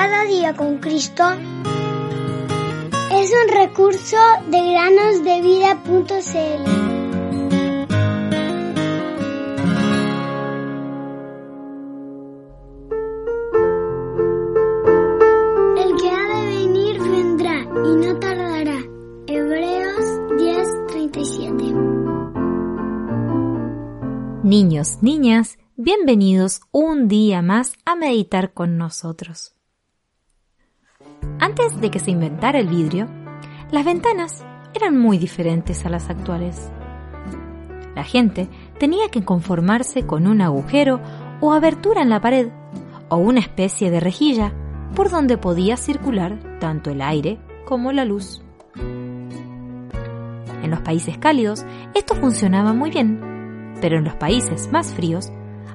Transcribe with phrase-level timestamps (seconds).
[0.00, 1.24] Cada día con Cristo
[3.10, 4.16] es un recurso
[4.46, 6.62] de granosdevida.cl.
[15.76, 18.78] El que ha de venir vendrá y no tardará.
[19.26, 20.06] Hebreos
[20.38, 21.74] 10:37.
[24.44, 29.57] Niños, niñas, bienvenidos un día más a meditar con nosotros.
[31.40, 33.08] Antes de que se inventara el vidrio,
[33.70, 36.70] las ventanas eran muy diferentes a las actuales.
[37.94, 41.00] La gente tenía que conformarse con un agujero
[41.40, 42.48] o abertura en la pared
[43.08, 44.52] o una especie de rejilla
[44.94, 48.42] por donde podía circular tanto el aire como la luz.
[50.62, 51.64] En los países cálidos
[51.94, 55.30] esto funcionaba muy bien, pero en los países más fríos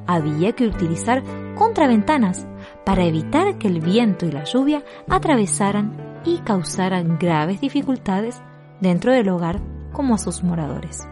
[0.07, 1.23] había que utilizar
[1.55, 2.47] contraventanas
[2.85, 8.41] para evitar que el viento y la lluvia atravesaran y causaran graves dificultades
[8.81, 11.07] dentro del hogar como a sus moradores.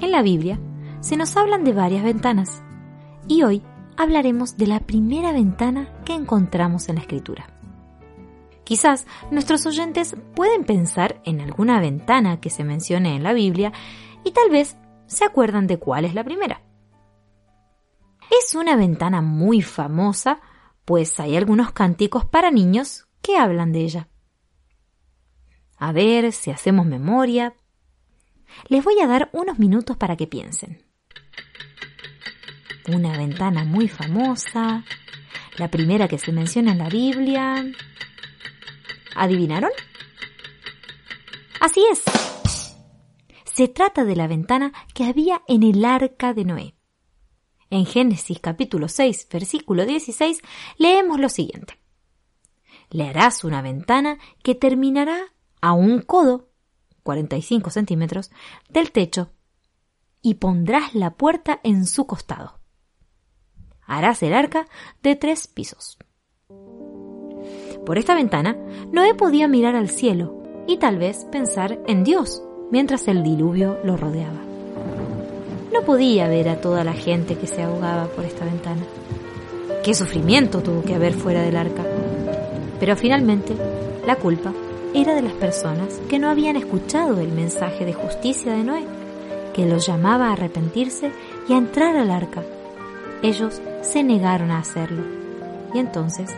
[0.00, 0.58] En la Biblia
[1.00, 2.62] se nos hablan de varias ventanas
[3.28, 3.62] y hoy
[3.96, 7.46] hablaremos de la primera ventana que encontramos en la escritura.
[8.64, 13.72] Quizás nuestros oyentes pueden pensar en alguna ventana que se mencione en la Biblia
[14.24, 14.76] y tal vez
[15.06, 16.62] se acuerdan de cuál es la primera.
[18.44, 20.40] Es una ventana muy famosa,
[20.84, 24.08] pues hay algunos cánticos para niños que hablan de ella.
[25.76, 27.54] A ver si hacemos memoria.
[28.66, 30.84] Les voy a dar unos minutos para que piensen.
[32.88, 34.84] Una ventana muy famosa,
[35.56, 37.64] la primera que se menciona en la Biblia.
[39.14, 39.70] ¿Adivinaron?
[41.60, 42.02] Así es.
[43.44, 46.74] Se trata de la ventana que había en el arca de Noé.
[47.72, 50.42] En Génesis capítulo 6, versículo 16,
[50.76, 51.78] leemos lo siguiente.
[52.90, 55.18] Le harás una ventana que terminará
[55.62, 56.50] a un codo,
[57.02, 58.30] 45 centímetros,
[58.68, 59.32] del techo,
[60.20, 62.60] y pondrás la puerta en su costado.
[63.86, 64.66] Harás el arca
[65.02, 65.96] de tres pisos.
[67.86, 68.54] Por esta ventana,
[68.92, 73.96] Noé podía mirar al cielo y tal vez pensar en Dios mientras el diluvio lo
[73.96, 74.51] rodeaba.
[75.72, 78.82] No podía ver a toda la gente que se ahogaba por esta ventana.
[79.82, 81.82] Qué sufrimiento tuvo que haber fuera del arca.
[82.78, 83.54] Pero finalmente,
[84.06, 84.52] la culpa
[84.94, 88.84] era de las personas que no habían escuchado el mensaje de justicia de Noé,
[89.54, 91.10] que los llamaba a arrepentirse
[91.48, 92.42] y a entrar al arca.
[93.22, 95.02] Ellos se negaron a hacerlo,
[95.72, 96.30] y entonces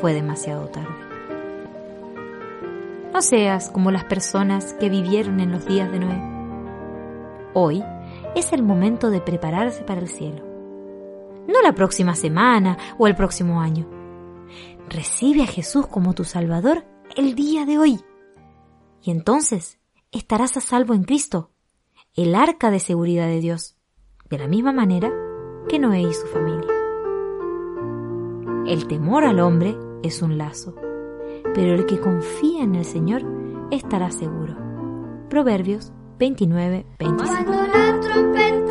[0.00, 0.88] fue demasiado tarde.
[3.12, 6.22] No seas como las personas que vivieron en los días de Noé.
[7.54, 7.82] Hoy
[8.36, 10.44] es el momento de prepararse para el cielo.
[11.48, 13.88] No la próxima semana o el próximo año.
[14.90, 16.84] Recibe a Jesús como tu Salvador
[17.16, 18.00] el día de hoy.
[19.02, 19.80] Y entonces
[20.12, 21.50] estarás a salvo en Cristo,
[22.14, 23.76] el arca de seguridad de Dios,
[24.28, 25.10] de la misma manera
[25.68, 26.70] que Noé y su familia.
[28.66, 30.74] El temor al hombre es un lazo,
[31.54, 33.22] pero el que confía en el Señor
[33.70, 34.56] estará seguro.
[35.30, 37.85] Proverbios 29, 25.
[38.16, 38.65] Cuando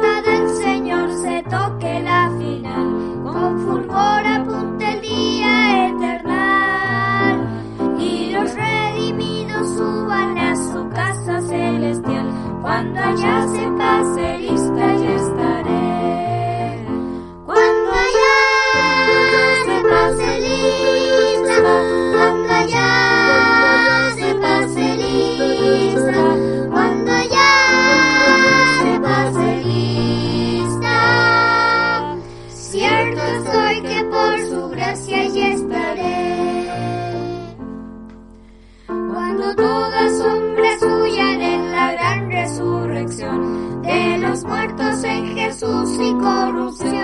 [45.46, 46.96] Jesús y corrupción.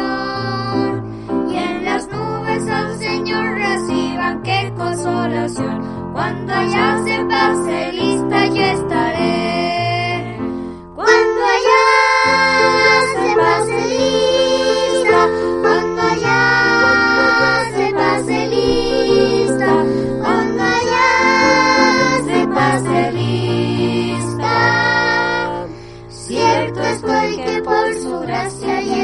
[1.48, 6.12] Y en las nubes al Señor reciban qué consolación.
[6.12, 10.40] Cuando allá se pase lista yo estaré.
[10.96, 11.86] Cuando allá
[13.14, 15.20] se pase lista,
[15.62, 16.42] cuando allá
[17.76, 19.86] se pase lista,
[20.20, 21.10] cuando allá
[22.26, 24.56] se pase lista.
[26.10, 27.81] Cierto estoy que por
[28.32, 29.01] Bless your